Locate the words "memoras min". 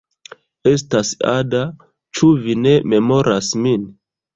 2.95-3.91